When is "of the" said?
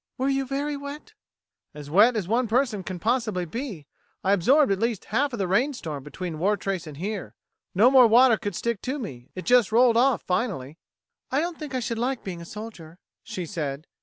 5.31-5.47